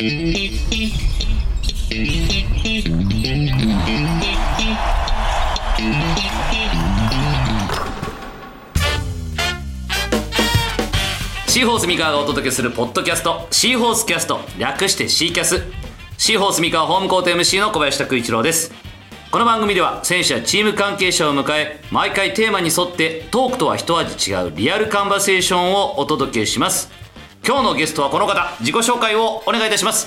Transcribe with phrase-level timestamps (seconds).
[0.00, 0.08] シー
[11.66, 15.62] ホース三河がお届けするポッドキャストシーホースキャスト略してシーキャス。
[16.16, 18.72] シーホース三河ホームコート MC の小林拓一郎です。
[19.30, 26.99] この番組では選手やチーム関係者を迎え毎回テーマに沿ってトークとは一味違うリアルカンバセーションをお届けします。
[27.50, 28.48] 今日のゲストはこの方。
[28.60, 30.06] 自己紹介をお願いいたします。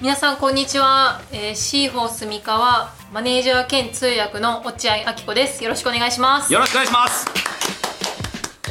[0.00, 5.62] 皆さんこんにちは、えー、シーホース三河マネージャー兼通訳の落合明子です。
[5.62, 6.52] よろしくお願いします。
[6.52, 7.26] よろしくお願いします。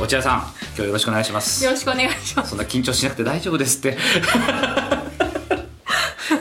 [0.01, 1.63] 落合さん今日よろしくお願いします。
[1.63, 2.49] よろしくお願いします。
[2.49, 3.97] そんな緊張しなくて大丈夫ですって。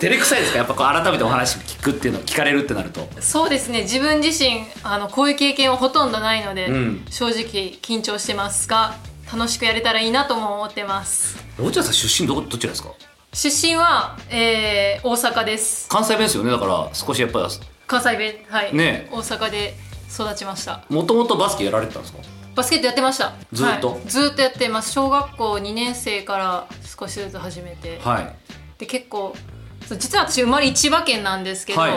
[0.00, 0.58] 照れくさいですか？
[0.58, 3.08] やっぱこう改めてお話聞くっていうのを聞かれるってなると。
[3.20, 3.82] そうですね。
[3.82, 7.06] 自分自身あのこういう経験はほとんどないので、うん。
[7.08, 8.96] 正直緊張してますが
[9.32, 11.36] 楽しくやれたらいいなとも思ってます。
[11.58, 12.90] 落合さん出身どこどちらですか？
[13.32, 15.88] 出身は、えー、大阪です。
[15.88, 16.50] 関西弁ですよね。
[16.50, 17.48] だから少しやっぱ
[17.86, 19.08] 関西弁はい、ね。
[19.12, 19.74] 大阪で
[20.10, 20.82] 育ちました。
[20.88, 22.20] もともとバスケやられてたんですか？
[22.54, 23.34] バスケットやってました。
[23.52, 23.90] ずっと？
[23.92, 24.00] はい。
[24.06, 24.92] ずっとやってます。
[24.92, 26.66] 小学校2年生から
[26.98, 28.34] 少しずつ始めて、はい。
[28.78, 29.36] で結構
[29.86, 31.92] そう実は私生まれ千葉県なんですけど、はい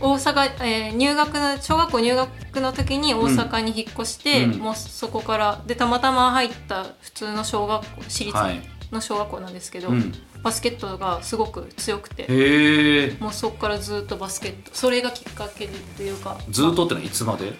[0.00, 4.58] 大阪、えー入学の小学校入学の時に大阪に引っ越して、うん。
[4.58, 8.60] もうそこからでたまたま入った普通の小学校私立はい。
[8.92, 10.12] の小学校なんですけど、うん。
[10.42, 14.70] バスケットがすごく強くてもうそこからずっとバスケット。
[14.74, 16.38] それがきっかけでというか。
[16.50, 17.52] ずっとってのはいつまで？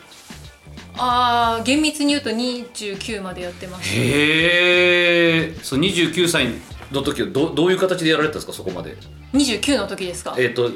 [0.96, 3.88] あー厳密に言うと29までやってます。
[3.88, 6.48] へえそう29歳
[6.92, 8.96] の時はどどういう形でやられてたんですかそこまで
[9.32, 10.36] ？29の時ですか。
[10.38, 10.70] えっ、と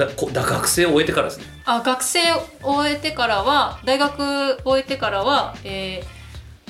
[0.00, 1.44] だこだ学生を終えてからですね。
[1.64, 4.20] あ学生を終えてからは大学
[4.64, 6.04] を終えてからは、えー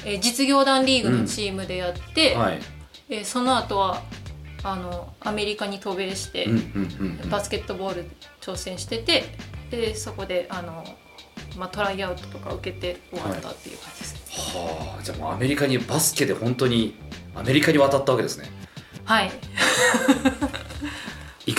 [0.05, 2.61] えー実業団リーグのチームでやって、はい。
[3.09, 4.03] えーその後は
[4.63, 6.59] あのアメリカに渡米して、うんうんう
[7.05, 7.31] んうん。
[7.31, 9.25] バスケットボール挑戦してて
[9.71, 10.85] でそこであの、
[11.57, 14.21] まあ、トライアウトとか受けて終わったっていう感じですね。
[14.61, 16.95] はあじゃあもうアメリカにバスケで本当に
[17.35, 18.51] アメリカに渡ったわけですね。
[19.05, 19.31] はいい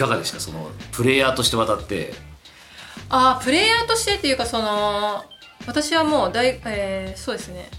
[0.01, 0.39] かがでした？
[0.39, 2.13] そのプレイヤーとして渡って。
[3.09, 5.23] あープレイヤーとしてっていうかその
[5.67, 7.69] 私はもう大、えーそうですね。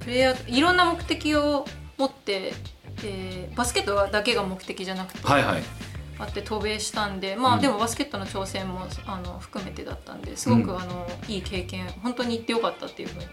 [0.00, 1.64] プレイヤーいろんな目的を
[1.96, 2.52] 持って、
[3.04, 5.62] えーバスケットだけが目的じゃなくて、はいはい。
[6.18, 7.60] あって渡米したんでまあ、うん。
[7.60, 10.80] でもバスケットの挑戦もあの含めてだったんですごく、うん。
[10.80, 13.24] あのいい経験本当に行ってよかったっていうふうに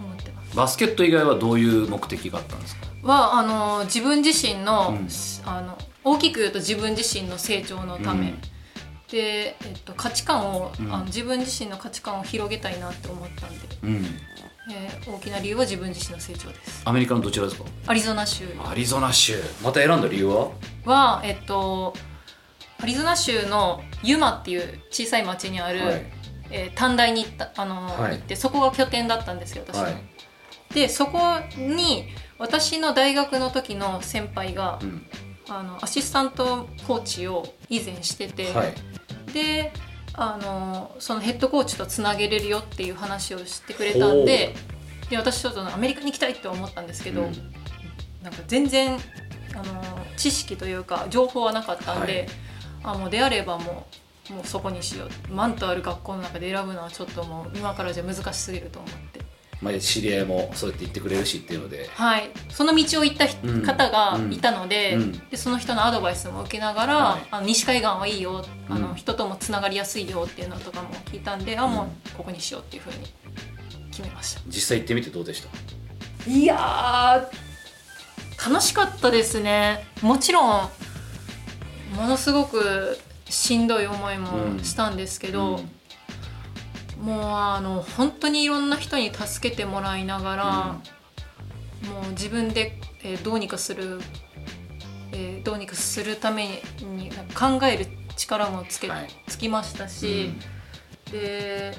[0.00, 0.56] 思ってます。
[0.56, 2.86] バスケット以外はどういう目的があったんですか？
[3.02, 5.08] はあの自分自身の,、うん。
[5.44, 8.40] あの大きく言うと自分自身の成長のため、うん。
[9.10, 10.94] で、えっと、価値観を、うん。
[10.94, 14.06] あの自分自身の価値観を広げたいなって思ったんで、うん。
[14.72, 16.82] えー大きな理由は自分自身の成長です。
[16.84, 17.64] アメリカのどちらですか？
[17.86, 18.44] アリゾナ州。
[18.66, 19.34] アリゾナ州。
[19.62, 20.50] また選んだ理由は？
[20.84, 21.94] はえっと
[22.80, 26.06] アリゾナ州のユマっていう小さい町にある、はい。
[26.50, 28.12] えー短大に行ったあの、はい。
[28.12, 29.76] 行ってそこが拠点だったんですよ私。
[29.76, 29.94] の、はい。
[30.74, 31.20] でそこ
[31.58, 32.06] に
[32.38, 35.06] 私の大学の時の先輩が、うん
[35.48, 38.74] あのアシスタントコーチを以前してて、はい。
[39.32, 39.72] で
[40.14, 44.54] あのそのヘッドコーチとつなげれるよっていう話をしてくれたんで
[45.10, 47.32] で私ちょっとアメリカに行きたいって思ったんですけど、うん。
[48.22, 48.98] なんか全然
[49.54, 49.82] あの
[50.16, 52.26] 知識というか情報はなかったんで、
[52.82, 53.86] あもうであればも
[54.30, 55.32] うもうそこにしよう。
[55.32, 59.20] マンとある学校の中で選ぶのはちょっともう今からじゃ難しすぎると思って。
[59.62, 61.88] まあ、知り合いもそうやって言ってくれるしっていうので。
[61.94, 63.62] はい、その道を行った人うん。
[63.62, 65.12] 方がいたので,、うん。
[65.30, 67.26] でその人のアドバイスも受けながら、はい。
[67.30, 72.96] あの西海岸はいいよあの、うん人ともつながりやすいよっていうのとかも聞いたんで、あもうここにしようっていうふうに
[73.90, 74.40] 決めました。
[74.46, 75.42] 実際行ってみてどうでし
[76.24, 76.30] た？
[76.30, 79.86] いやー楽しかったですね。
[80.02, 80.68] もちろん
[81.96, 82.98] ものすごく
[83.28, 85.70] しんどい思いもしたんですけど、うん
[87.00, 90.44] もうあの本当にいろんな人に助けてもらいながら、
[91.90, 94.00] もう自分で、えーどうにかする、
[95.12, 97.86] えーどうにかするために考える
[98.16, 99.08] 力もつけ、はい。
[99.26, 100.30] つきましたし、
[101.10, 101.76] で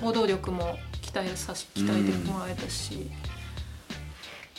[0.00, 3.10] 行動力も鍛えさし鍛えてもらえたし、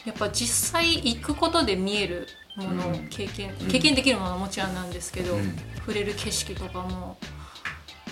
[0.06, 3.08] やっぱ実際行くことで見えるもの、うん。
[3.10, 3.68] 経験うん。
[3.68, 5.56] 経験できるものはもちろんなんですけど、うん。
[5.78, 7.18] 触れる景色とかも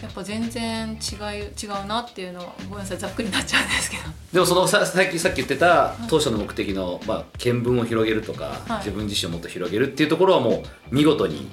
[0.01, 4.03] やっぱ全然違い違うなっていうのはごめんなさいざっくりになっちゃうんですけど。
[4.33, 8.77] でもそのささっきさっき言ってた当初の目的の、まあ、見聞を広げるとか、はい。
[8.79, 11.49] 自分自身をもっと広げるっていうところはもう見事に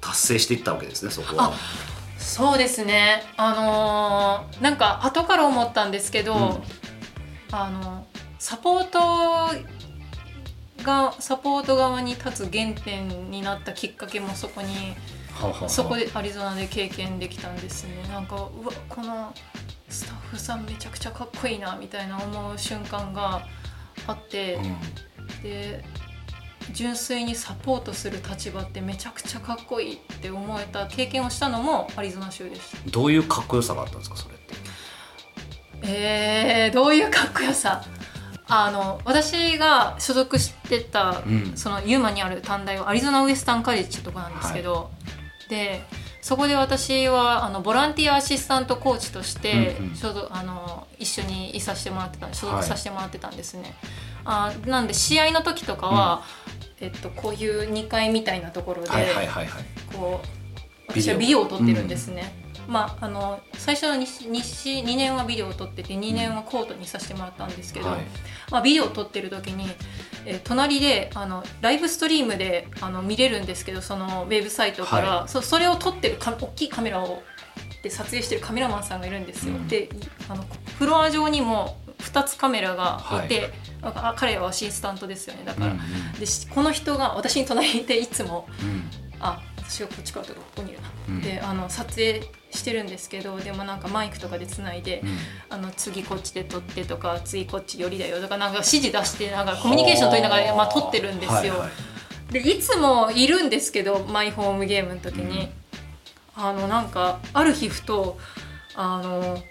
[0.00, 1.52] 達成していったわけですねそこは。
[2.18, 3.22] そうですね。
[3.36, 6.62] あのーなんか後から思ったんですけど、うん。
[7.52, 8.06] あの
[8.38, 8.98] サポート
[10.82, 14.96] がサポート側に立つ原点になったきっかけもそこに
[15.68, 17.90] そこでアリゾナで経験できたんですね。
[18.08, 19.34] なんかうわこの
[19.88, 23.46] スタッフさんめちゃくちゃかっこいいなみたいな思う瞬間が
[24.06, 24.58] あって、
[25.42, 25.84] で
[26.72, 32.78] 純粋にサポートする立場ってめちゃくちゃかっこいいって思えた経験をしたのもアリゾナ州でした。
[32.84, 34.54] うんどういうかっこよさがあったんですかそれって？
[35.86, 37.84] えー、どういうかっこよさ？
[38.46, 41.56] あの私が所属してた、うん。
[41.56, 44.90] そのユーマにある短大はアリゾナウエスタンカレッジとかなんですけど、
[45.48, 45.82] で
[46.20, 49.94] そこで私はあのボランティアアシスタントコーチとしてうんうん。
[49.94, 52.56] 所属あの一緒にいさせてもらってた所はい。
[52.62, 53.74] 属させてもらってたんですね。
[54.24, 56.22] あなんで試合の時とかは、
[56.80, 59.64] えっと、こういう2階みたいなところで、はいはいはいはい。
[59.94, 60.44] こう
[60.88, 68.00] 私はビデオを撮ってるんですね、まああの最初の 2, 2, 2年はビデオを撮ってて2年はコートにさせてもらったんですけど、はい。
[68.50, 69.68] まあ、ビデオを撮ってる時に、
[70.26, 77.22] えー隣であのライブストリームであの見れるんですけどそのウェブサイトから、はそそれを撮ってるか大きいカメラを
[77.82, 79.68] で撮影してるカメラマンさんがいるんですよ、うん。
[79.68, 79.88] で
[80.28, 80.44] あの
[80.78, 83.52] フロア上にも2つカメラがいて、はい。
[83.82, 85.42] あ彼はアシスタントですよね。
[85.44, 85.78] だから、うん
[86.18, 88.84] でしこの人が私に隣にいていつもうん。
[89.20, 90.73] あ私がこっちからとかここに
[91.22, 95.18] であの撮影してるんですけどでもなんかマイクとかでつないで、うん。
[95.50, 101.68] あの次こっちで撮ってとか次こっち寄りだよとかなんか指示出してながらコミュニケーション取りながら、まあ、撮ってるんですよ、はいは
[102.30, 102.32] い。
[102.32, 105.50] でいつもいるんですけどマイホームゲームの時に、
[106.36, 108.18] あのなんかある日ふと
[108.74, 109.42] あの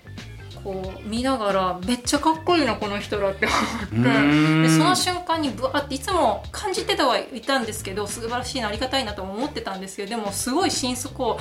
[0.63, 4.63] こう見ながらめっちゃかっこいいなこの人らって思って。
[4.63, 11.39] でその瞬間にブワーっていつも感じてたはいたんですけど素晴らしいなありがたいなとも思ってたんですけどでもすごい心底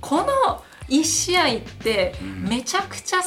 [0.00, 0.26] この
[0.88, 3.20] 1試合ってうんめちゃくちゃ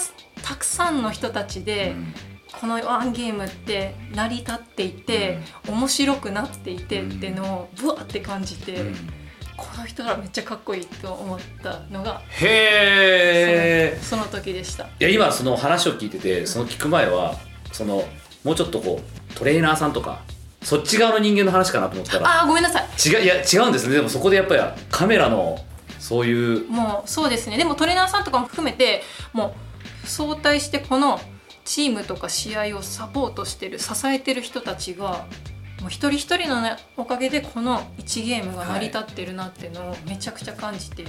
[0.44, 2.14] たくさんの人たちで、うん
[2.60, 8.96] このワンゲームって成り立っていて、面白くなっていてっていうのをブワーって感じて、うん
[9.58, 14.86] この人らめっちゃかっこいいと思ったのがへえその時でした。
[14.86, 17.36] いや今その話を聞いててその聞く前は
[17.72, 18.08] その
[18.44, 20.22] もうちょっとこうトレーナーさんとか
[20.62, 22.88] そっち側の人間の話かなと思ったらあーごめんなさい。
[23.10, 23.96] 違ういや違うんですね。
[23.96, 25.58] でもそこでやっぱりカメラの
[26.00, 27.58] そういうもうそうですね。
[27.58, 29.02] でもトレーナーさんとかも含めて
[29.34, 29.56] も
[30.06, 31.20] う相対してこの
[31.66, 35.26] チームとか試合をサポートしてる支えてる人たちが
[35.82, 41.06] もう一人一人の、ね、おかげでこの1ゲームが成り立ってるなっていうのをめちゃくちゃ感じて、っ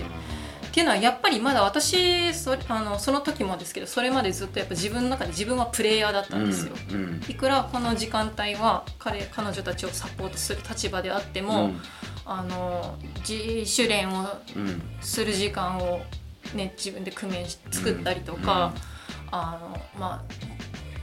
[0.71, 6.75] ていうのはやっぱりまだ私そあのその時もですけどそれまでずっとやっぱ自分の中で自分はプレイヤーだったんですよ。
[6.91, 11.73] うんうんいくらこの時間帯は彼彼女たちをサポートする立場であっても、
[12.25, 14.83] あの自主練をうん。
[15.01, 16.01] する時間を、
[16.55, 18.75] ね、自分で工面し作ったりとか、
[19.31, 20.25] あのま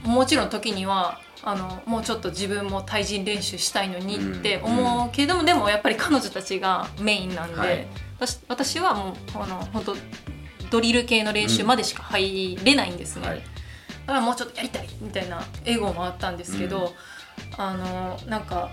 [0.04, 7.86] あ、もちろん時にはあのもうちょっと自分も対人練習したいのにって思うけども、でもやっぱり彼女たちがメインなんで、はい。
[8.18, 9.96] 私私はもうあの本当
[10.70, 13.28] ドリル系の練習までしか入れないんですね。
[13.28, 13.38] はい。
[13.38, 13.42] だ
[14.06, 16.92] からもうちょっとやりたいみたいなエゴもあったんですけど、
[17.56, 18.72] あのなんか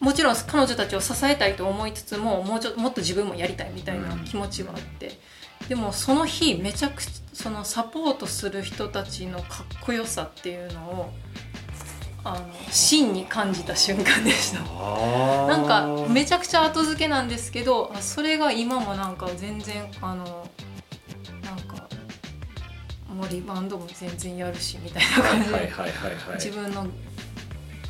[0.00, 5.12] もちろん彼女たちを支えたいと思いつつももうちょもっと自分もやりたいみたいな気持ちはあって、
[5.68, 11.10] でもその日めちゃくちゃそのサポートする人たちのかっこよさっていうのを
[12.24, 14.60] あの真に感じた瞬間でした。
[14.62, 20.24] ななんかめちゃくちゃ後付けなんですけどあそれが今もなんか全然あの
[21.42, 21.88] なんか
[23.08, 25.08] もうリバウンドも全然やるしみたいな
[25.56, 26.86] はい感じで、自分の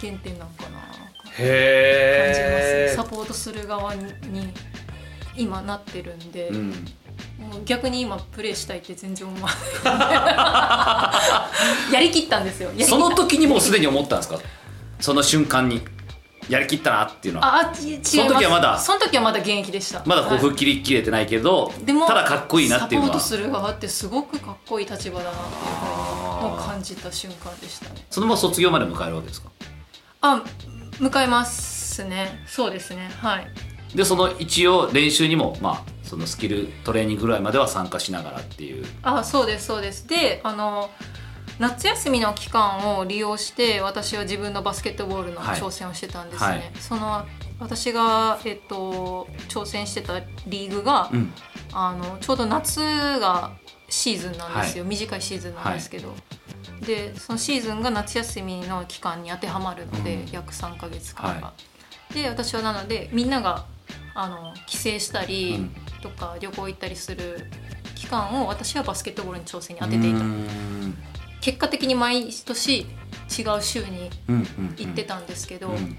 [0.00, 4.04] 原点なんかな感じますサポートする側に
[5.36, 6.86] 今なってるんで、うん
[7.38, 9.50] もう逆に今プレイしたいって全然思わ
[9.84, 11.10] な
[11.90, 11.92] い。
[11.94, 12.70] やりきったんですよ。
[12.86, 14.38] その時にもうすでに思ったんですか？
[15.00, 15.80] その瞬間に。
[16.48, 17.56] やりきったなっていうのは。
[17.56, 18.16] ああ違います。
[18.16, 18.78] その時はまだ？
[18.78, 20.02] その時はまだ現役でした。
[20.06, 20.40] まだこうはい。
[20.40, 23.12] 吹っ切り切れてないけど、でもただかっこいいなっていうのは。
[23.12, 28.06] サポートする側ってすごくかっこいい立場だなっていうふうに感じた瞬間でしたね。
[28.08, 29.50] そのまま卒業まで迎えるわけですか？
[30.22, 30.42] あ
[30.98, 32.42] 迎えますね。
[32.46, 33.10] そうですね。
[33.20, 33.46] はい。
[33.94, 38.84] でその一応練習にもまあそのスキルトレーニングぐらいまでは参加しながらっていう。
[39.02, 40.08] あそうですそうです。
[40.08, 40.90] であの
[41.58, 45.60] 夏休みの期間を利用して私は自分のバスケットボールのはい。
[45.60, 46.72] 挑戦をしてたんですね、はい。
[46.78, 47.26] その
[47.58, 51.32] 私が、えっと、挑戦してたリーグが、うん。
[51.72, 53.52] あのちょうど夏が
[53.90, 56.14] シーズンなんですよ、短いシーズンなんですけど、
[56.80, 60.30] でそのシーズンが夏休みの期間に当てはまるので、うん。
[60.30, 61.48] 約3ヶ月間が。
[61.48, 61.52] は
[62.14, 63.66] で私はなのでみんなが
[64.14, 67.46] あの帰省したり、うんとか旅行行ったりする
[67.94, 70.18] 期間を私はバスケットボールに挑戦に当てていた。
[70.20, 70.96] うん
[71.40, 72.84] 結果的に毎年違
[73.56, 75.96] う週にうんうん行ってたんですけど、うん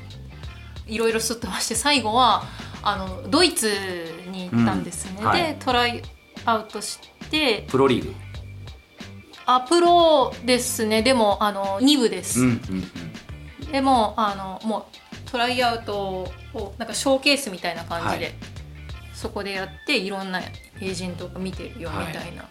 [0.85, 2.43] いろいろすっ飛ばして最後は
[2.81, 3.69] あのドイツ
[4.31, 5.25] に行ったんですね、うん。
[5.27, 5.43] はい。
[5.43, 6.01] でトライ
[6.45, 8.13] アウトしてプロリーグ。
[9.45, 11.03] あプロですね。
[11.03, 12.61] でもあの2部です、うん
[13.61, 13.71] うん。
[13.71, 18.35] でもあのもうトライアウトをなんかショーケースみたいな感じで、はい
[19.19, 22.45] そこでやっていろんなエージェントが見てるよみたいな。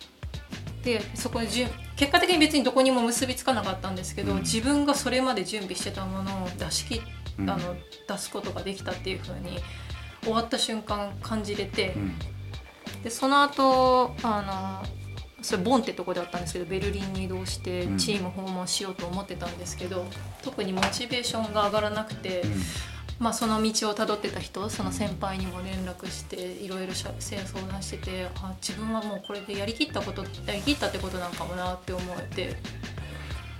[0.85, 4.39] でそこでじゅん結果的に別にどこにも結びつかなかったんですけど、うん。
[4.41, 7.01] 自分がそれまで準備してたものを出し切
[7.39, 7.59] あの
[8.07, 9.59] 出すことができたっていう風に
[10.23, 12.13] 終わった瞬間感じれて、うん。
[13.03, 17.97] でその後あのそれボンってとこだったんですけどベルリンに移動してうん。
[17.99, 20.05] チーム訪問しようと思ってたんですけど、
[20.43, 22.45] 特にモチベーションが上がらなくて、
[23.19, 32.57] まあ、その道をたどってた人その先輩にも連絡していろいろしゃ相談しててあ自分はもうこれでやりきったことやりきったってことなんかもなって思えて。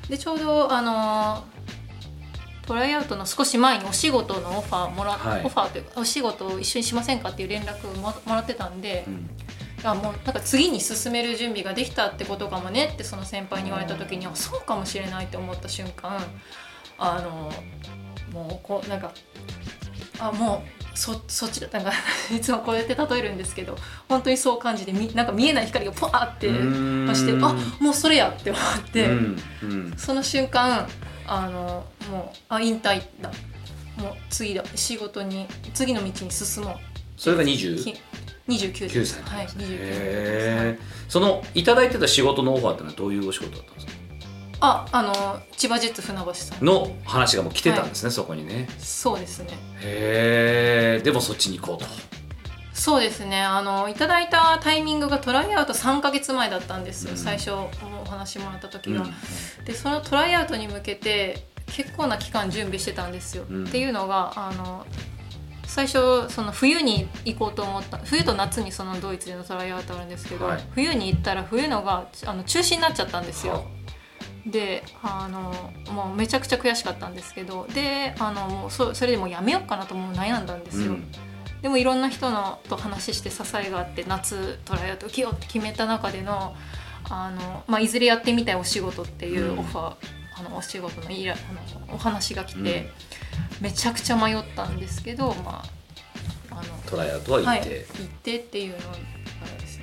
[0.09, 1.45] でちょうどあの
[2.67, 5.45] トライアウトの少し前にお仕事のオファーもら、はい。
[5.45, 9.31] オファーというかお仕事を一緒にしませんかっていう連絡をももらってたんで、うん。
[9.85, 16.21] あもうなんか次に進める準備ができたってことかもねってその先輩に言われた時にあそうかもしれないって思った瞬間
[16.99, 17.53] あの
[18.33, 19.13] もうこうなんか
[20.21, 21.69] あもうそそっちだ。
[21.73, 21.93] なんか
[22.37, 23.77] いつもこうやって例えるんですけど
[24.09, 27.07] 本当にそう感じてみなんか見えない光がポワーってうん。
[27.07, 29.95] 走ってあもうそれやって思って、うんうん。
[29.97, 30.89] その瞬間
[31.27, 33.31] あのもうあ引退だ。
[33.97, 34.65] もう次だ。
[34.75, 36.77] 仕事に次の道に進もう。
[37.17, 37.83] それが 20?
[37.85, 37.95] き
[38.49, 39.23] 29 9歳。
[39.23, 39.63] はい29歳。
[39.63, 40.79] へえ
[41.09, 43.93] そのいただいてた仕事のオファーってのはどういうお仕事だったんですか？
[44.61, 46.65] ああの千葉ジェッツ船橋さん。
[46.65, 48.69] の話がもう来てたんですね、そこにね。
[48.79, 49.51] そうですね。
[49.83, 51.03] へえ。
[51.03, 51.87] でもそっちに行こうと。
[52.73, 53.43] そうですね。
[53.43, 57.17] あのいただいたタイミングがトライアウト3か月前だったんですよ、うん。
[57.17, 57.69] 最初お
[58.09, 59.65] 話もらった時が、うん。
[59.65, 63.65] でそのトライアウトに向けて結構な期間準備してたんですよ、うん。
[63.67, 64.87] っていうのがあの
[65.67, 70.61] 最初その冬に行こうと思った冬と夏にそのドイツでのトライアウトあるんですけど、はい。
[70.73, 73.65] 冬に行ったら冬のがあの中止になっちゃったんですよ、は
[74.51, 75.53] であの
[75.93, 81.05] もうめちゃくちゃ悔しかったんですけどであのもうそそれでもうやめようかなともう悩んだんですよ、うん。
[81.63, 86.57] でもいろんな人のと話して支えがあって夏トライアウト受けようって決めた中での
[87.11, 89.59] あの、まあ、いずれやってみたいお仕事っていううん。
[89.61, 89.95] オファー、
[90.39, 91.37] あのお仕事の依頼あ
[91.89, 92.91] のお話が来て、
[93.61, 95.63] めちゃくちゃ迷ったんですけど、ま
[96.51, 98.79] あ、あのトライアウトは行はい、って、行ってっていうの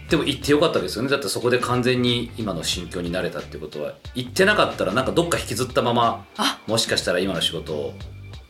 [0.09, 1.09] でも行ってよかったですよね。
[1.09, 3.93] だってそこで完全に今の心境になれたってことは。
[4.13, 6.61] 行ってなかったらなんかどっか引きずったままあ。
[6.67, 7.93] もしかしたら今の仕事を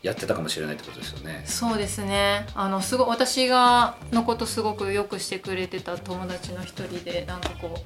[0.02, 1.42] やってたかもしれないってことですよね。
[1.46, 2.46] そうですね。
[2.54, 7.80] あのすごい私がのことすごくよくしてくれてた友達の一人でなんかこう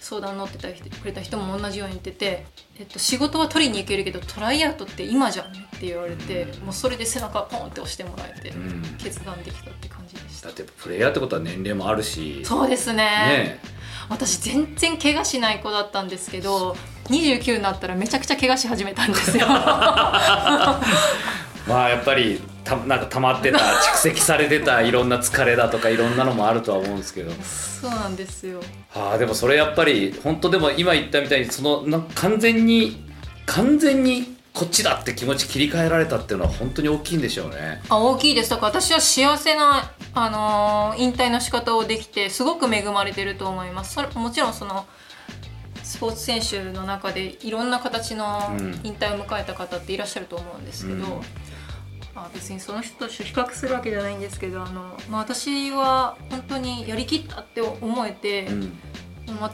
[0.00, 2.46] 相談乗ってた人くれた人も同じように言ってて、
[2.78, 8.82] えっと、仕事は取りに行けるけどトライアウトって今じゃんって言われて、もうそれで背中ポンって押してもらえて、うん。
[8.98, 10.48] 決断できたって感じでした。
[10.48, 12.42] だってプレイヤーってことは年齢もあるし。
[12.44, 12.96] そうですね。
[12.96, 13.60] ね
[14.08, 16.74] 私全然怪我しない子だったんですけど
[17.04, 19.46] 29になったらめちゃくちゃ怪我し始めたんですよ。
[21.68, 27.32] まあやっぱりたなんか溜まってた蓄積されてたいろんな疲れだとかいろんなのもあるとは思うんですけど。
[27.32, 28.60] そうなんですよ。
[28.94, 33.04] ああでもそれやっぱり本当でも今言ったみたいにそのな完全に
[33.46, 37.80] 完全にこっちだって気持ち切り替えられたっていうのは本当に大きいんでしょうね。
[37.88, 38.50] あ大きいです。
[38.50, 43.94] だから私は幸せな、あのー引退の仕方をできてすごく恵まれてると思います。
[43.94, 44.86] それもちろんその
[45.82, 48.80] スポーツ選手の中でいろんな形のうん。
[48.84, 51.02] 引退を迎えた方っていらっしゃると思うんですけど、うん。
[52.14, 58.78] まあ、別にその人と比較するわけじゃないんですけどあの、まあ、私は本当にやりきったって思えて、うん。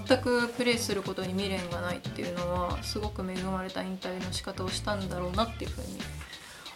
[0.06, 5.98] 全くプレーすることに未練がないっていうのはすごく恵まれた引退の仕方をしたんだろうなっていうふうに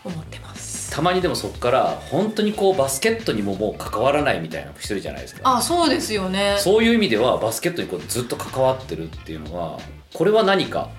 [0.04, 0.90] 思ってます。
[0.90, 5.42] たまにでもそこから本当にこうバスケットにももう関わらないみたいな人いるじゃないですか。
[5.44, 6.56] あそうですよね。
[6.58, 9.78] そういう意味ではバスケットにこうずっと関わってるっていうのは
[10.14, 10.90] これは何か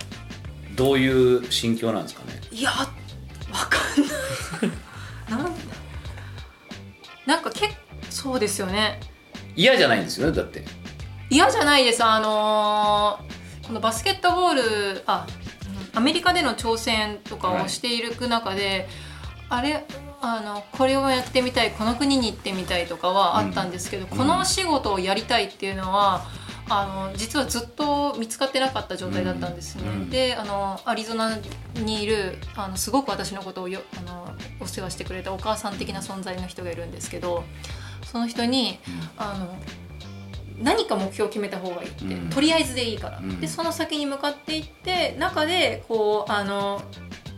[0.75, 2.39] どういう心境なんですかね？
[2.51, 5.41] いやわかんない。
[5.43, 5.55] なん
[7.25, 7.75] なんか結構
[8.09, 8.99] そうですよね。
[9.55, 10.63] 嫌じゃないんですよねだって。
[11.29, 12.03] 嫌じゃないです。
[12.03, 15.38] あのーこのバスケットボールあうん
[15.93, 18.87] アメリカでの挑戦とかをしている中で、
[19.49, 19.85] あれ
[20.21, 24.09] あのこれをやってみたいこの国に行ってみたいとかはあったんですけど、うん。
[24.09, 26.25] この仕事をやりたいっていうのは
[26.69, 29.83] あの実はずっと見つかってなかった状態だったんですね。
[29.87, 30.09] うん。
[30.09, 31.37] であのアリゾナ
[31.75, 37.43] にいるあのすごく私のことをよあのお世話してくれたお母さん的な存在の人がいるんですけど
[38.03, 38.79] その人に
[39.17, 39.57] あの
[40.61, 42.29] 何か目標を決めた方がいいって、うん。
[42.29, 43.39] とりあえずでいいから、うん。
[43.39, 46.81] でその先に向かっていって中でこうあの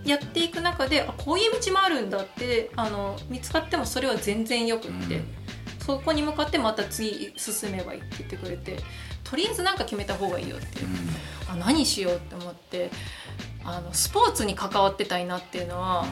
[0.06, 5.26] やっていく中であこういう道もあるんだってあの見つかってもそれは全然よくって、うん。
[5.80, 8.78] そこに向かってまた次進めばいいって言ってくれて
[9.24, 10.66] とりあえず何か決めた方がいいよって、
[11.50, 12.92] あ何しようって思って
[13.64, 16.06] あのスポーツに関わってたいなっていうのは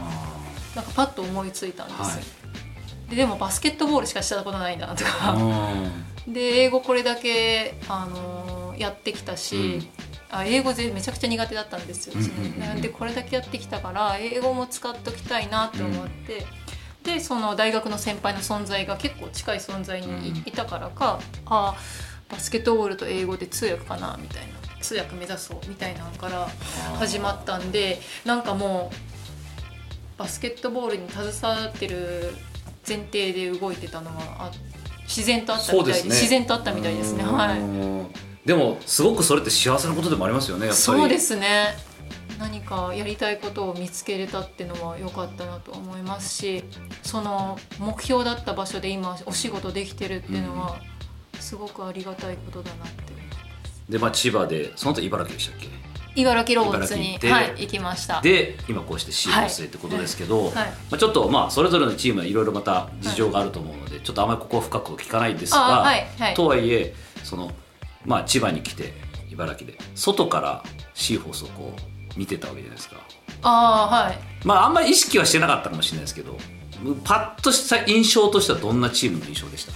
[0.75, 1.97] なんかパッと思いついたんです。
[1.97, 2.11] よ、は
[3.07, 3.09] い。
[3.09, 9.89] ででもバスケットボールしかしたことないんだなとうか、んで英語これだけ、あのやってきたし、
[10.29, 16.45] あ英語ぜめちゃくちゃ苦手だったんですよ、うんうんうんでこれだけやってきたから英語も使っときたいなって思って、
[17.03, 20.43] でその大学の先輩の存在が結構近い存在にい,、うん。
[20.51, 21.75] たからかあ
[22.29, 26.47] バスケットボールと英語で通訳かなみたいな通訳目指そうみたいなのから
[26.97, 32.33] 始まったんでなんかもうバスケットボールに携わってる
[32.87, 34.51] 前提で動いてたのはあ
[35.09, 37.23] 自然とあったみたいで自然とあったみたいですね。
[37.23, 37.59] はい。
[37.59, 40.81] いでもすごくそれって幸せなことでもありますよねやっぱり。
[40.81, 41.75] そうですね。
[42.39, 46.63] 何かやりたいことを見つけれたっていうのは良かったなと思いますし
[47.03, 50.79] その目標だった場所で今お仕事できてるっていうのは
[51.37, 53.11] すごくありがたいことだなって
[53.89, 55.67] でまあ千葉でその後茨城でしたっけ？
[56.19, 58.21] 茨城ロボッツに、はい、行きました。
[58.21, 60.53] で今こうしてシーホスへってことですけど、はい。
[60.53, 65.85] まあ、ちょっとまあそれぞれのチームはいろいろまた事情があると思うので、ちょっとあまりここは深く聞かないんですが、
[66.35, 67.51] とはいえその、
[68.05, 68.93] まあ、千葉に来て
[69.31, 72.97] 茨城で外からシーホースをこう見てたわけじゃないですか。
[73.41, 74.19] ああはい。
[74.43, 76.37] まああんまり意識はしてなかったかもしれないですけど
[77.03, 79.73] パッとした印象としてはどんなチームの印象でした？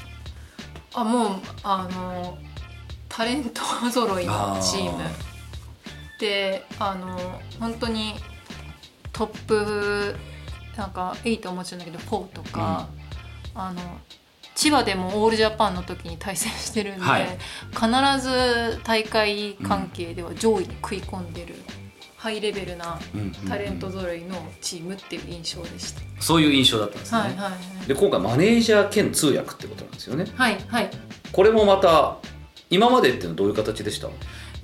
[0.99, 1.29] あもう
[1.63, 2.37] あの
[3.09, 5.03] タレント揃いのチーム
[6.17, 8.15] あであの本当に
[9.11, 10.15] トップ
[10.77, 12.87] なんか8はもちろんだけど4とか、
[13.53, 13.81] あの
[14.55, 17.27] 千葉でもオールジャパンの時に対戦してるんで、はい。
[17.71, 21.55] 必ず大会関係では上位に食い込んでる、
[22.17, 23.27] ハイレベルなうんうん。
[23.27, 23.33] うん。
[23.47, 26.01] タレント揃いのチームっていう印象でした。
[26.19, 27.19] そういう印象だったんですね。
[27.19, 27.49] はいはいは
[27.83, 27.87] い。
[27.87, 30.25] で今回マネージャー兼通訳ってことなんですよね。
[30.35, 30.89] はいはい。
[31.31, 32.17] これもまた
[32.71, 34.07] 今までっていうのはどういう形でした？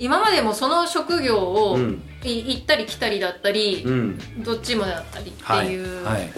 [0.00, 1.78] 今までもその職業を、
[2.24, 4.42] 行ったり来たりだったり、うん。
[4.42, 5.68] どっちもだったりってはい。
[5.68, 6.32] いうはい。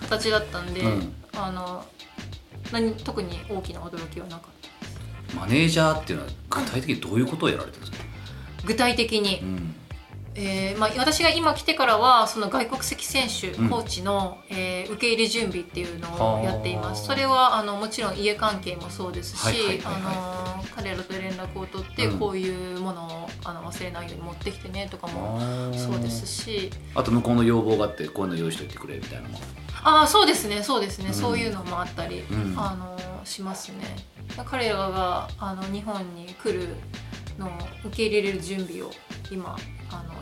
[0.00, 1.12] 形だったんで、うん。
[1.34, 1.84] あの
[2.72, 5.36] 何特に大きな驚きはなかった。
[5.36, 8.04] マネージャーっていうのは具体的にどういうことをやられてるんですか、
[8.64, 9.74] 具体的に、うん
[10.34, 17.06] えーまあ、私が今来てからはその外国籍選手、うんコーチの、えー受け入れ準備っていうのをやっています。
[17.06, 19.80] それはあのもちろん家関係もそうですし
[20.74, 22.18] 彼らと連絡を取って、うん。
[22.18, 25.38] こういうものをあの忘れないように持ってきてねとかも
[25.76, 26.70] そうですし。
[26.94, 29.40] あと向こうの要望があってこういうの用意しといてくれみたいなのも。
[29.82, 31.14] ああそうですねそうですね、うん。
[31.14, 32.54] そういうのもあったり、うん。
[32.58, 33.96] あのしますね。
[34.44, 36.68] 彼らがあの日本に来る
[37.38, 37.50] のを
[37.84, 38.90] 受け入れれる準備を
[39.30, 39.56] 今
[39.90, 40.17] あの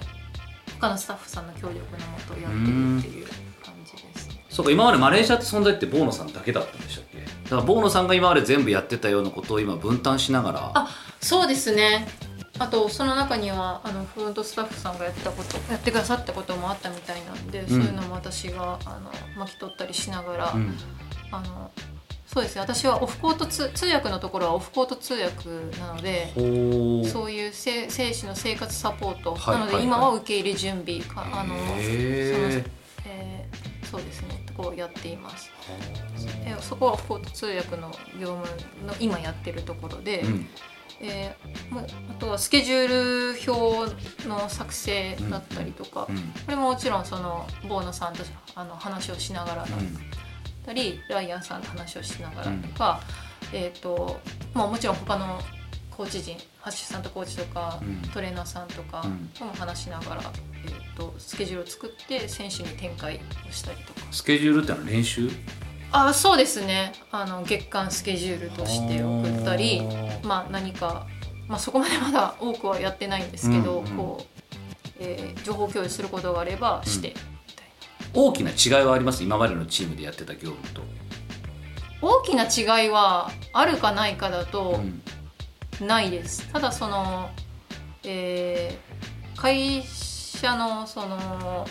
[0.81, 3.27] 他のスタッフさんの協力のもとやってるっていう
[3.65, 4.45] 感じですね。
[4.49, 7.19] そうか今までマネージャーって存在ってボーノさんだけだったんでしたっけ？
[7.19, 10.73] だからボーノさんが今まで全部やってたようなことを今分担しながら。
[10.75, 10.89] あ
[11.21, 12.07] そうですね。
[12.59, 20.75] あとその中にはあのフロントスタッフさんがやったことやってくださったこともあったみたいなんで、そういうのも私があの巻き取ったりしながら、うん。
[21.31, 21.71] あの
[22.37, 25.49] そうですね私はオフコート通通訳のところはオフコート通訳
[25.81, 26.35] なので
[27.09, 32.65] そういうせ生死の生活サポート、はいなのではい今は受け入れ準備かあのその、へ
[33.07, 34.43] えーそうですね。
[34.47, 35.51] とこをやっています。
[36.45, 40.47] えーそこはオフコート通訳の業務の今やってるところで、ーうん。
[41.01, 46.17] えーあとはスケジュール表の作成だったりとか、うん。
[46.17, 48.25] これももちろんそのボーノさんと
[48.57, 49.69] あの話をしながらだっ
[50.67, 53.01] たり、ライアンさんと話をしながらとか、
[53.53, 54.21] えっ、と
[54.53, 55.41] まあもちろん他の
[55.97, 58.03] コーチ陣ハッシュさんとコーチとか、うん。
[58.11, 59.31] トレーナーさんとかうん。
[59.39, 60.23] とも話しながら、
[60.65, 64.01] えー、とスケジュールを作って選手に展開をしたりとか。
[64.11, 65.31] スケジュールってのは練習？
[65.93, 66.93] あそうですね。
[67.13, 69.83] あの月間スケジュールとして送ったり
[70.25, 71.07] まあ何か、
[71.47, 73.97] まあ、そこまでまだ多くはやってないんですけど、うんうん。
[73.97, 74.25] こう、
[74.99, 77.25] えー情報共有することがあればして、みたい
[78.15, 79.23] 大きな違いはあります？
[79.23, 80.87] 今までのチームでやってた業務と、な
[82.03, 84.81] 大きな違いはあるかないかだと
[85.81, 85.87] うん。
[85.87, 87.31] ないです、ただその、
[88.05, 88.97] えー
[89.39, 91.67] 会社のその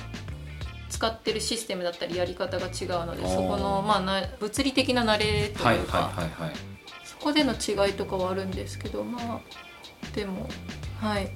[0.88, 6.56] 使ってるシステムだったりやり方が違うのでそこの、まあ、な物理的な慣れというか、はいはいはいはい。
[7.04, 9.42] そこでの違いとかはあるんですけどまあ
[10.16, 10.48] でも
[11.02, 11.32] はい。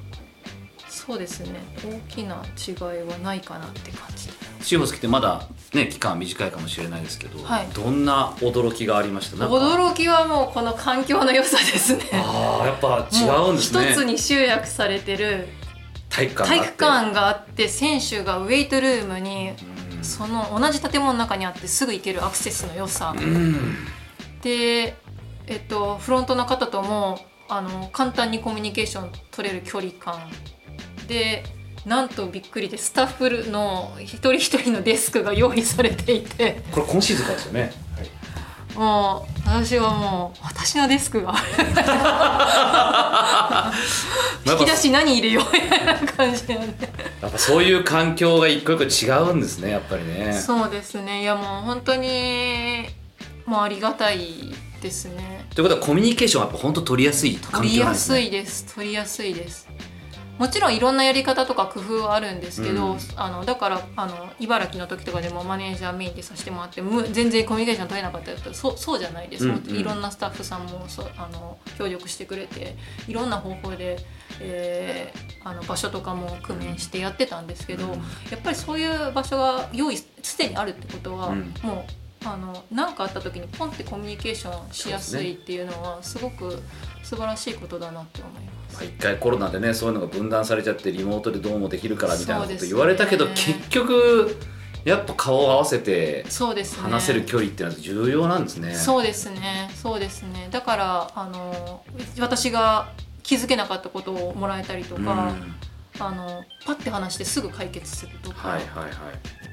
[0.87, 1.59] そうですね。
[1.83, 4.29] 大きな違いはないかなって感じ
[4.61, 7.67] シーホース来てまだね期間は短いかもしれないですけど、はい。
[7.73, 9.37] どんな驚きがありました？
[9.45, 12.03] 驚きはもうこの環境の良さですね。
[12.13, 13.79] ああやっぱ違うんですね。
[13.79, 15.47] もう一つに集約されてる
[16.09, 16.67] 体育館があって。
[16.67, 19.53] 体育館があって選手がウェイトルームに
[20.01, 23.13] その同じ建物の中にあってすぐ行けるアクセスの良さ、
[24.41, 24.95] で、
[25.47, 27.19] えっと、フロントの方とも
[27.49, 30.29] あの簡単にコミュニケーション取れる距離感。
[31.07, 31.43] で
[31.85, 36.61] なんとびっくりでスタッフの一人一人のデスクが用意されていて。
[36.71, 37.71] これ今シーズンからですよね、
[38.75, 41.33] もう私はもう私のデスクが。
[44.45, 46.89] 引き出し何入れようみたいな感じなんで。
[47.21, 50.33] やっぱそういう環境が一個一個違うんですねやっぱりね。
[50.33, 51.21] そうですね。
[51.21, 52.87] いやもう本当に
[53.45, 55.45] もうありがたいですね。
[55.53, 58.15] ということはコミュニケーションはやっぱ本当取りやすい環取りや境なんですね。
[58.15, 59.67] すいです取りやすいです
[60.39, 62.97] もちろんいろんなやり方とか工夫はあるんですけど、うん。
[63.17, 69.75] あのだからあの茨城の時とかでもマネージャーメインでさせてもらってむ全然コミュニケーション取れなかったらそうそうじゃないです、うんうん。
[69.75, 72.75] いろんなスタッフさんもそうあの協力してくれて
[73.07, 73.97] いろんな方法で、
[74.39, 77.91] えーあの場所とかも工面してやってたんですけど、うん
[78.29, 81.53] やっぱりそういう場所が用意すでにあるってことは、うん。
[81.63, 86.61] もうあの何かあった時にポンってコミュニケーションしやすいっていうのはすごく
[87.03, 88.75] 素晴らしいことだなって思います。
[88.75, 94.37] まあ一回コロナでねそういうのが分断されちゃってリモートでどうもできるからみたいなこと言われたけど、結局
[94.85, 96.83] やっぱ顔を合わせてそうですね。
[96.83, 98.73] 話せる距離っていうのは重要なんですね。
[98.75, 99.69] そうですね。
[99.75, 100.47] そうですね。
[100.51, 101.83] だからあの
[102.19, 102.91] 私が
[103.23, 105.33] 気づけなかったことをもらえたりとうんか、はい
[106.01, 108.91] あのパッて話してすぐ解決するとか、はいはい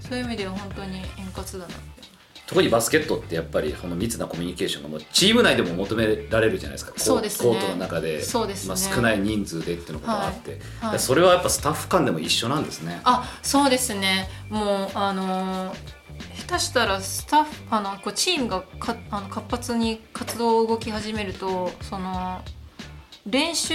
[0.01, 1.75] そういう意味では本当に円滑だな。
[2.47, 6.93] 特にバスケットってやっぱりこの密なコミュニケーションがもうチーム内でも求められるじゃないですか。
[6.93, 7.51] こそうですね。
[7.51, 8.23] コートの中で。
[8.23, 8.69] そうですね。
[8.69, 10.61] まあ、少ない人数でっていうのがあって、はい。
[10.61, 13.01] だからそれはやっぱスタッフ間でも一緒なんですね。
[13.05, 14.29] あ、そうですね。
[14.49, 15.75] もうあの
[16.37, 22.41] 下手したらスタッフあのこうチームがかあの活発に活動を動き始めるとその
[23.27, 23.75] 練習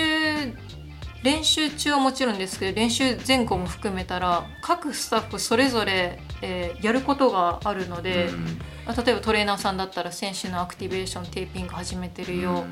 [1.24, 8.60] 練習中はもちろんですけど練習前後も含めたら各スタッフそれぞれ、えーやることがあるので、うん。
[8.88, 12.66] あ例えばトレーナーさんだったら選手のアクティベーションテーピング始めてるよ、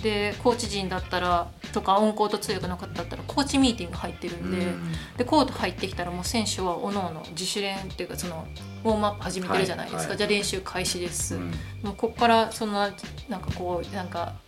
[0.00, 4.58] でコーチ陣だったらとかオンコート通訳の方だったらコーチミーティング入ってるんで。
[4.58, 4.92] うん。
[5.16, 8.46] でコート入ってきたらもう選手はおのおの自主練っていうかその
[8.84, 10.18] ウォームアップ始めてるじゃないですか、はいはい。
[10.18, 11.50] じゃあ練習開始です、うん。
[11.82, 12.90] もうここからそんな
[13.28, 14.34] なんかこうなんか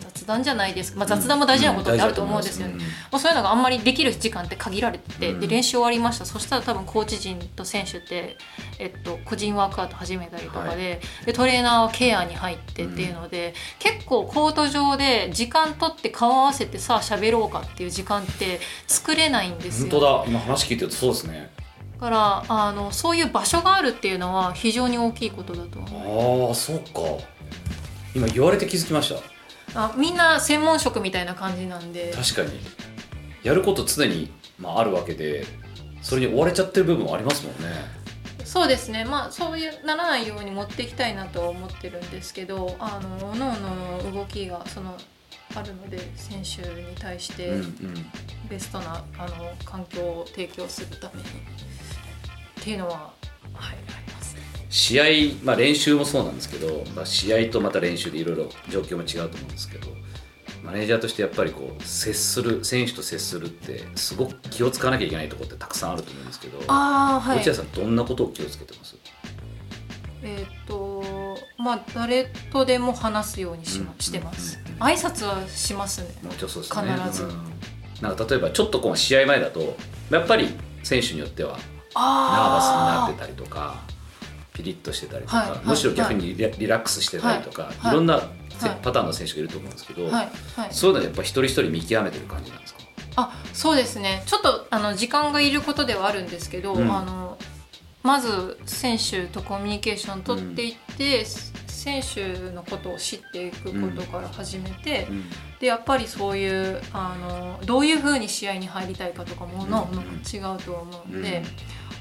[0.00, 0.92] 雑談じゃないです。
[0.92, 5.40] か、まあ、雑談も大事なことってあると思うんですよね、うんもうそういうのがあんまりできる時間って限られてて、うん。
[5.40, 6.26] で練習終わりました。
[6.26, 8.36] そしたら多分コーチ陣と選手って、
[8.78, 19.90] えっと、個人ワークアウト始めたりとかで,、でトレーナーはケアに入ってっていうので、結構コート上で時間取って顔合わせてさあ喋ろうかっていう時間って作れないんですよ。
[19.90, 20.24] 本当だ。
[20.26, 21.50] 今話聞いてるとそうですね。
[21.94, 26.48] だからあのそういう場所があるっていうのは非常に大きいことだと思う。
[26.48, 27.38] ああそうか。
[28.14, 29.37] 今言われて気づきました
[29.74, 32.12] あみんな専門職みたいな感じなんで。
[32.14, 32.60] 確かに。
[33.42, 35.46] やること常に、まあ、あるわけで
[36.02, 37.98] それに追われちゃってる部分もありますもんね。
[38.44, 39.04] そうですね。
[39.04, 44.96] まあそういうならないように持っていきたいなとは思ってるんですけどあの各々の動きがその
[45.54, 47.52] あるので選手に対して
[48.48, 51.28] ベストな、あの環境を提供するために。
[51.28, 52.94] っていうのは
[53.54, 54.07] はいありますね
[54.68, 55.04] 試合、
[55.44, 59.88] まあ、練習もそうなんですけど、まあ、試合とまた練習でいろいろ状況も違うと思うんですけど
[60.62, 67.38] マネージャーとしてやっぱりこう接する選手と接するってすごく気を使わなきゃいけないところってたくさんあると思うんですけどああはい。
[67.38, 68.96] 落合さんどんなことを気をつけてます？
[70.22, 73.98] えっ、とまあ誰とでも話すようにし,、まうん。
[74.00, 74.58] してます。
[74.64, 76.08] うん挨拶はしますね。
[76.22, 76.92] もちろんそうですね。
[76.92, 77.24] 必ず。
[77.24, 77.30] うん。
[78.00, 79.76] なんか例えばちょっとこう試合前だと
[80.10, 80.48] やっぱり
[80.84, 83.82] 選手によってはナーバスになあってたりとか
[84.58, 88.78] ピリッとしてたりとか、はいはいむしろ逆にリラックスしてたりとか、はいい、ろんなはい。
[88.82, 90.12] パターンの選手がいると思うんですけど、はい
[90.56, 90.68] はい。
[90.72, 92.80] そういうのはやっぱ一人一人見極めてる感じなんですか？
[93.14, 94.24] あそうですね。
[94.26, 96.92] ちょっとあの時間がいることではあるんですけど、うん。
[96.92, 97.38] あの
[98.02, 101.24] まず選手とコミュニケーション取っていって、
[101.68, 105.24] 選手のことを知っていくことから始めて、うん。
[105.60, 111.44] でやっぱりそういうあのどういうふうに試合に入りたいかとかもの、う違うと思うので、うん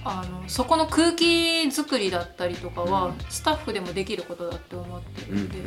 [0.10, 3.18] あのそこの空気作りだったりとかは、うん。
[3.30, 5.60] スタッフでもできることだって思ってるうんので、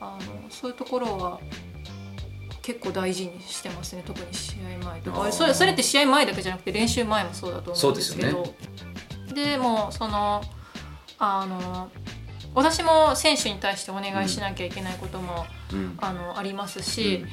[0.00, 1.40] あのそういうところは
[2.62, 4.02] 結構大事にしてますね。
[4.04, 5.32] 特に試合前とか。
[5.32, 8.44] それそれって試合前だけじゃなくて練習前もそうだと思うんですけそう
[9.28, 10.42] どでもその
[11.18, 11.90] あの
[12.54, 15.78] 私も選手に対してお願いしなきゃいけないことも、うん。
[15.78, 15.98] うん。
[15.98, 17.24] あのありますし、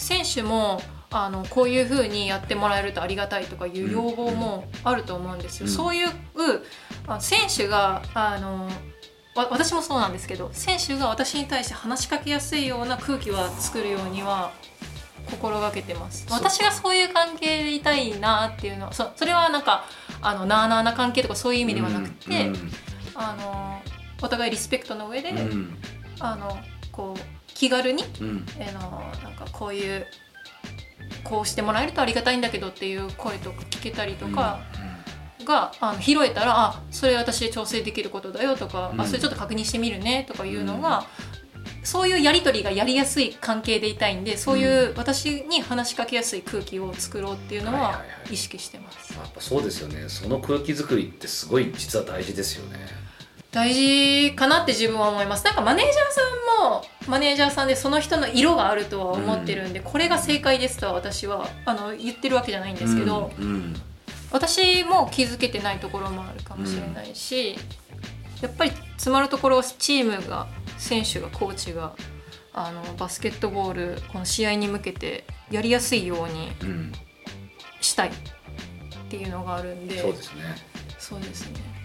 [0.00, 5.66] 選手もあのこういうふうにやってもらえるとありがたいとかいう要望もあると思うんですよ。
[5.66, 5.72] うん。
[5.72, 6.08] そういう
[7.06, 8.68] あ選手があの
[9.34, 14.52] わ私もそうなんですけど選手が私に対して話しかけやすいような空気は作るようには
[15.30, 16.26] 心がけてます。
[16.30, 19.84] 私がそういう関係でいたいなっていうのはそそれはなんか
[20.22, 22.72] あのなあなあな関係とかそういう意味ではなくて、うん。
[23.14, 23.82] あの
[24.22, 25.76] お互いリスペクトの上で、うん。
[26.20, 26.56] あの
[26.92, 28.46] こう気軽にうん。
[28.58, 30.06] あのなんかこういう
[31.22, 34.60] こうしてもらえるとありがたいんだけどっていう声とか聞けたりとか
[35.44, 39.00] が、あの拾えたらあそれ私で調整できることだよとか、うん。
[39.02, 41.04] あそれちょっと確認してみるねとかいうのが、
[41.84, 49.12] そういうやり取りがやりやすい関係でいたいんでそういう私に話しかけやすい空気を作ろうっていうのははいはいはい意識してます。
[49.12, 50.08] やっぱそうですよね。
[50.08, 53.09] その空気作りってすごい実は大事ですよね
[53.50, 55.44] 大事かなって自分は思います。
[55.44, 56.20] なんかマネージャーさ
[56.64, 63.74] んもマネージャーさんでその人の色があるとは思ってるんで、これが正解ですとは私はあの言ってるわけじゃないんですけど、うんうん。
[64.30, 67.56] 私も気づけてないところもあるかもしれないし、
[68.40, 70.46] やっぱり詰まるところはチームが
[70.78, 71.92] 選手がコーチが
[72.52, 76.92] あのバスケットボールこの試合に向けてやりやすいようにうん。
[77.80, 78.12] したいっ
[79.08, 80.42] ていうのがあるんでそうですね。
[80.98, 81.58] そうですね。
[81.78, 81.79] そ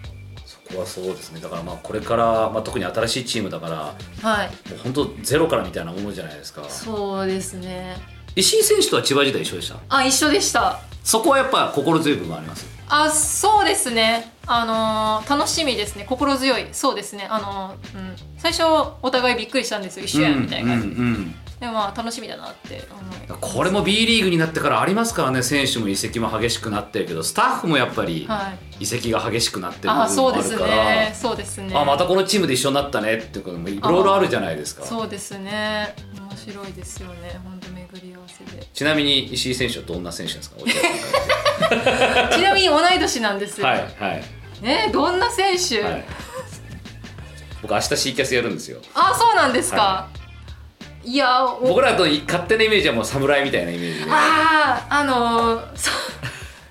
[0.72, 1.40] こはそうですね。
[1.40, 3.94] だからまあこれから、まあ、特に新しいチームだから
[4.28, 4.48] はい。
[4.70, 6.64] もう本当ゼロからみたいなものじゃないですか。
[6.68, 7.96] そうですね。
[8.34, 9.76] 石井選手とは千葉時代一緒でした？
[9.88, 10.80] あ一緒でした。
[11.02, 12.66] そこはやっぱ心強い部分あります？
[12.88, 14.32] あそうですね。
[14.46, 16.04] あのー楽しみですね。
[16.08, 16.66] 心強い。
[16.72, 17.26] そうですね。
[17.30, 18.16] あのーうん。
[18.38, 18.62] 最初
[19.02, 20.04] お互いびっくりしたんですよ。
[20.04, 22.86] 一緒やみたいな感じで、うんうんうんでもまあ楽しみだなって
[23.28, 28.66] 思いこれも B リーグになってからありますからね選手も移籍も激しくなってるけどスタッフもやっぱりはい。
[28.78, 30.12] 移籍が激しくなってる部分もああるから。
[30.12, 31.14] そうですね。
[31.18, 31.72] そうですね。
[31.74, 34.84] あまたこのチームで一緒になったねっていうこともいろいろあるじゃないですか。
[34.84, 35.94] そうですね。
[36.14, 37.40] 面白いですよね。
[37.42, 38.62] 本当巡り合わせで。
[38.74, 40.56] ちなみに石井選手はどんな選手ですか？
[42.36, 44.24] ちなみに同い年なんですはいはい。
[44.62, 46.04] えどんな選手、はい。
[47.62, 48.78] 僕明日 C キャスやるんですよ。
[48.94, 50.25] あそうなんですか、、はい
[51.14, 55.94] やお僕らと勝手なイメージはもう侍みたいなイメージであああのーそう。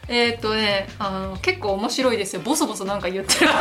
[0.07, 2.41] えーっとねあの結構面白いですよ。
[2.43, 3.49] ボソボソなんか言ってる。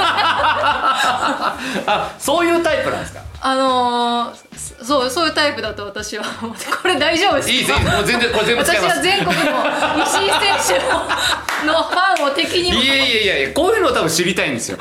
[1.86, 3.20] あそういうタイプなんですか？
[3.40, 6.24] あのーそそうそういうタイプだと私は。
[6.82, 7.54] これ大丈夫ですか？
[7.54, 8.96] いいぜもう全然これ全部使私います。
[8.98, 9.42] は全国の
[10.04, 12.82] 石井選手ののファンを敵にも。
[12.82, 14.78] いやいやいやいやこういうのを多分知りたいんですよ、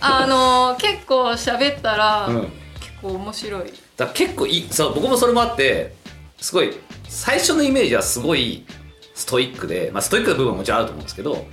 [0.00, 2.42] あのー結構喋ったら、うん、
[2.78, 5.94] 結構面白いだ結構いいそう僕もそれもあって
[6.38, 6.70] すごい
[7.08, 8.64] 最初のイメージはすごい
[9.14, 11.46] ストイックで、まあ、ストイックな部分はもちろんあると思うんですけど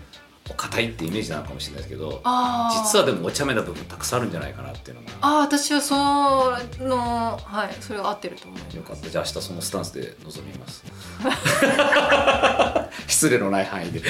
[0.57, 8.75] 硬いってイメージなのかもしれないですけど実はでもお茶目な部分たくさんあるんじゃないかなっていうのがあー私はそのはいそれが合ってると思います。
[8.75, 9.09] よかった。
[9.09, 10.83] じゃあ明日そのスタンスで臨みます
[13.07, 14.01] 失礼のない範囲で。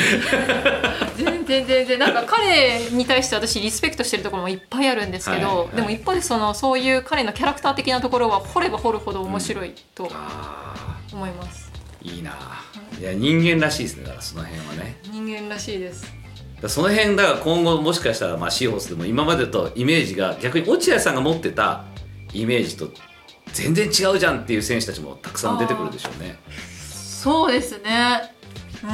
[1.17, 1.99] 全然全然。
[1.99, 5.75] なんか彼に対して私リスペクトしてるところもいっぱいあるんですけど、はいはい。
[5.75, 12.37] でも一方でそのそういう彼のキャラクター的なところは掘れば掘るほど面白いとあ思います、ーいいな。
[12.99, 14.03] いや人間らしいですね。
[14.03, 14.99] だからその辺はね。
[15.11, 16.05] 人間らしいです。
[16.67, 21.83] その辺だから今後もしかしたらまあシーホースでも今までとイメージが逆に落合さんが持ってた
[22.33, 22.89] イメージと
[23.51, 26.37] 全然違うじゃんっていう選手たちもたくさん出てくるでしょうね。
[26.47, 28.32] そうですね
[28.83, 28.89] うん。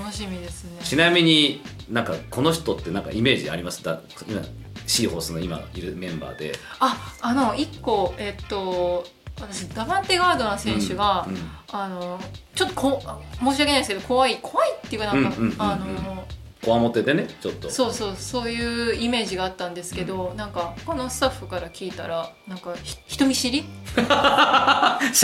[0.00, 0.80] 楽しみですね。
[0.82, 3.82] ちなみになんかこの人ってなんかイメージあります？
[3.82, 4.40] だ今
[4.86, 6.52] シーホースの今いるメンバーで。
[6.78, 9.04] ああの一個えっと
[9.40, 11.40] 私ダバンテガードナー選手が、うんうん。
[11.72, 12.20] あの
[12.54, 13.02] ちょっとこ
[13.38, 15.62] 申し訳ないですけど怖い怖いっていうかなんか、うんうんうんうん。
[15.62, 16.24] あの
[16.64, 17.70] こわもてでねちょっと。
[17.70, 23.64] そうそうそういうイメージがあったんですけど、なんか他のスタッフから聞いたらなんかひ人見知り？
[23.96, 24.00] シ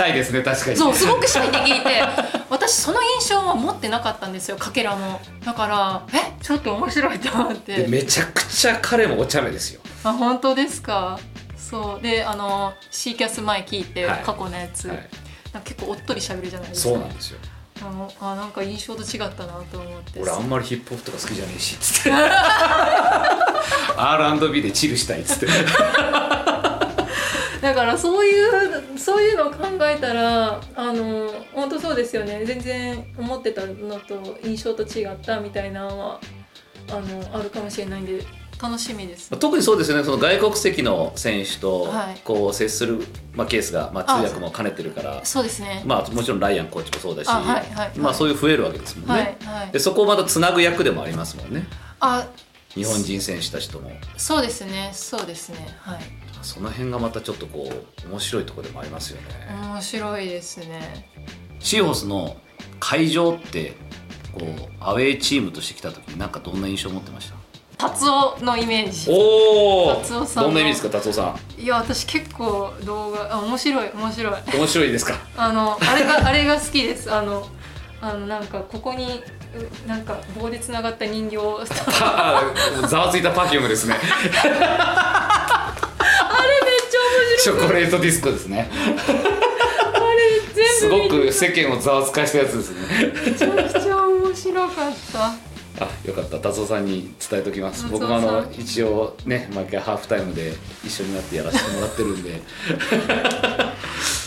[0.03, 0.77] ャイですね確かに。
[0.77, 2.03] そうすごくシャイって聞いて
[2.49, 5.21] 私その印象は持ってなかったんですよかけらも。
[5.45, 7.83] だからえちょっと面白いと思って。
[7.83, 9.81] でめちゃくちゃ彼もお茶目ですよ。
[10.05, 11.19] あ本当ですか？
[11.57, 12.03] そう。
[12.03, 14.23] であの C キャス前聞いて、はい。
[14.25, 14.97] 過去のやつ、はい。
[15.53, 16.89] なんか結構おっとりしゃべるじゃないですか。
[16.91, 17.39] そうなんですよ
[17.83, 20.21] あのあなんか印象と違ったなと思って。
[20.21, 22.13] 俺あんまりヒップホップとか好きじゃねえしっつって。
[23.97, 25.47] R&B でチルしたいっつって。
[27.61, 32.45] だからそういうそういうのを考えたらあの本当そうですよね。
[32.45, 36.21] 全然思ってたのと印象と違ったみたいなのは
[36.89, 38.25] あのあるかもしれないんで
[38.61, 39.31] 楽しみです。
[39.39, 45.83] 特にそうですよねその外国籍の選手とはいこう接する、まあ、ケースが、まあ、通訳も兼ねてるからそうですね。
[45.85, 47.29] まあ、もちろんライアンコーチもそうだし、
[47.99, 49.37] まあ、そういう増えるわけですもんね、
[49.73, 49.79] で。
[49.79, 51.67] そこをまたつなぐ役でもありますもんね
[52.01, 52.27] あ
[52.71, 55.99] 日本人選手たちともそうですねそうですねはい。
[56.43, 57.71] その辺がまたちょっとこ
[58.05, 59.29] う面白いところでもありますよね、
[59.63, 61.11] 面白いですね。
[61.59, 62.37] シーホースの
[62.79, 63.73] 会場って
[64.33, 67.36] こうアウェーチームとして来た時になんかどんな印象を持ってました？
[67.79, 69.11] 達夫のイメージ。
[69.11, 71.61] おお達夫さんのどんな意味ですか達夫さん。
[71.61, 74.35] いや私結構動画あ面白い面白い。
[74.57, 75.15] 面白いですか？
[75.37, 77.13] あのあれがあれが好きです。
[77.13, 77.47] あの
[78.01, 79.23] あのなんかここに
[79.85, 81.37] うなんか棒でつながった人形
[82.89, 83.95] ざわついたパフュームですね。
[84.45, 88.71] れめっちゃ面チョコレートディスコですね。
[88.73, 93.13] 白いあれす全部ごく世間をざわつかしたやつですね。
[93.27, 95.35] めちゃくちゃ面白かった
[95.79, 96.39] あよかった。
[96.39, 97.87] 達夫さんに伝えておきます。
[97.89, 102.41] 僕もあの一応ね毎回ハーフタイムで一緒になってやらせてもらってるんで。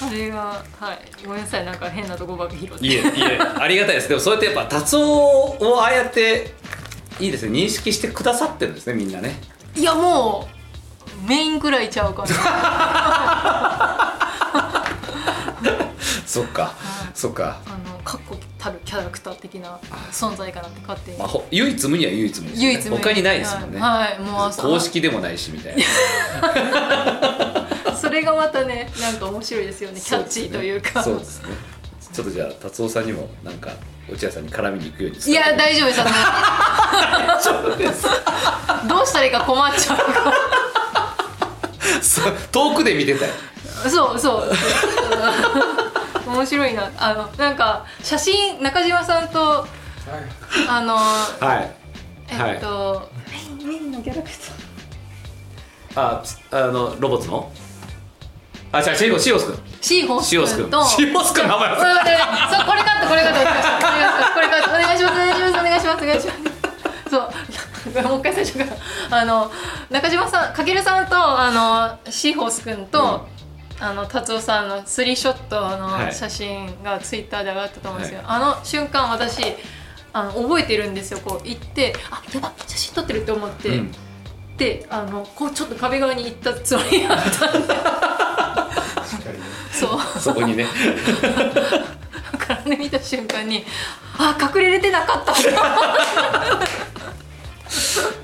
[0.01, 0.99] あれがはい。
[1.25, 1.65] ごめんなさい。
[1.65, 2.85] なんか変なとこばっか拾って。
[2.85, 3.03] いえいえ。
[3.39, 4.09] ありがたいです。
[4.09, 5.01] でもそうやってやっぱ達夫
[5.71, 6.53] をああやって
[7.19, 7.51] いいですね。
[7.59, 9.35] 認識してくださってるんですねみんなね。
[9.75, 10.47] いやも
[11.25, 12.27] うメインくらいちゃうかな。
[16.25, 16.73] そっか。
[17.13, 17.59] そっか。
[17.65, 17.88] あの
[18.59, 19.79] たるキャラクター的な
[20.11, 21.17] 存在かなって勝手に。
[21.17, 22.63] まあ、ほ唯一無二は唯一無二ね。
[22.65, 23.03] 唯一無二。
[23.03, 24.19] 他にないですもんね、はい、はい。
[24.19, 25.83] もう朝公式でもないしみたいな。
[27.95, 30.01] それがまたねなんか面白いですよね。
[30.01, 31.01] キャッチーというか。
[31.01, 31.49] そうですね。
[32.13, 33.71] ちょっとじゃあ達夫さんにもなんか
[34.11, 35.87] 落合さんに絡みに行くようにいや大丈夫
[37.77, 38.07] です。
[38.87, 39.97] どうしたらいいか困っちゃう。
[39.97, 40.03] か
[42.51, 43.31] 遠くで見てたよ。
[43.83, 44.51] らそうそう
[46.25, 46.91] 面白いな。
[46.97, 49.67] あのなんか写真中島さんと
[50.67, 51.75] あのはい。
[52.31, 53.09] えっと、
[53.63, 54.29] メインのキャラク
[55.93, 56.19] ター。
[56.19, 57.51] あつあのロボットの？
[58.71, 59.57] あじゃあシーオシオス君。
[59.81, 60.69] シーホースシオス君。
[60.69, 61.73] シオス君の名前。
[61.73, 63.39] うんうんうんそうこれカットこれカット。
[63.39, 66.39] お願いしますこれカットお願いしますお願いしますお願いしますお願いします。
[67.09, 67.21] そう。
[68.07, 69.19] もう一回最初から。
[69.21, 69.51] あの
[69.89, 73.27] 中島さんかけるさんとあのシーホース君と、
[73.81, 76.05] あの達夫さんのスリーショットはい。
[76.07, 79.41] の写真がツイッターで上がったと思うんですよ、あの瞬間私
[80.11, 83.91] あの覚えてるんですよこう行ってあやば写真撮ってるって思って、うん。
[84.57, 87.73] であのこうちょっと壁側に行ったつもりだったんで。
[89.71, 90.19] そう。
[90.19, 90.65] そこにね。
[92.33, 93.63] だからね見た瞬間に
[94.17, 95.33] あ隠れれてなかった。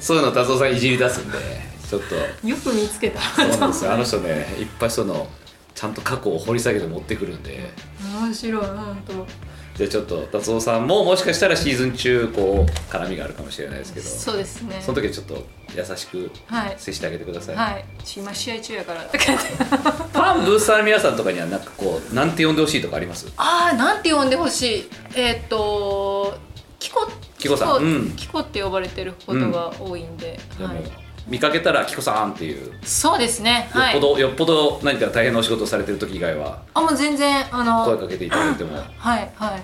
[0.02, 1.38] そういうの達夫さんいじり出すんで
[1.90, 2.16] ちょっと。
[2.46, 3.22] よく見つけた。
[3.22, 3.94] そうなんですよ。
[3.94, 5.30] あの人ねいっぱいその
[5.76, 7.70] ちゃんと過去を掘り下げて持ってくるんで。
[8.22, 9.28] 面白い本当
[9.78, 14.06] じゃあちょっと達夫さんももしかしたらシーズン中こう絡みがあるかもしれないですけど。
[14.08, 14.82] そうですね。
[14.82, 16.76] その時はちょっと優しくはい。
[16.78, 17.86] 接してあげてください、はい。
[18.06, 23.28] ち今試合中やからとか言って ファンブースターの皆さんとかにはなんかこうなんて呼んでほしいとかあります？
[23.36, 24.90] ああなんて呼んでほしい。
[25.14, 26.38] えーっと
[26.80, 27.84] キコキコさん。
[27.84, 28.12] うん。
[28.16, 30.84] キコって呼ばれてることが多いんで、でも、はい、
[31.28, 32.74] 見かけたら「キコさん」っていう。
[32.84, 33.70] そうですね。
[33.74, 36.60] よっはいぽど、よっぽど何か大変なお仕事をされてる時以外は。
[36.74, 38.78] あもう全然あの声かけていただいても。
[38.98, 39.64] はいはい。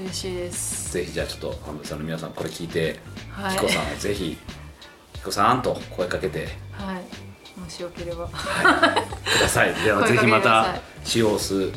[0.00, 0.92] 嬉しいです。
[0.92, 2.98] ぜひじゃあちょっとファンブースターの皆さんこれ聞いて、
[3.30, 3.56] はい。
[3.56, 4.36] キコさんをぜひ
[5.14, 6.48] 「キコさん」と声かけて。
[6.72, 7.60] はい。
[7.60, 8.26] もしよければ。
[8.26, 8.32] く
[9.40, 9.74] ださい。
[9.74, 11.70] では ぜひまたいシオース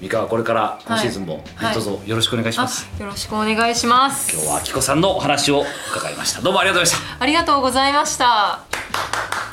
[0.00, 1.74] 三河これから今シーズンもはい。
[1.74, 4.32] どうぞよろしくお願いします、あよろしくお願いします。
[4.32, 6.40] 今日はキコさんのお話を伺いました。
[6.40, 7.22] どうもありがとうございました。
[7.22, 9.47] ありがとうございました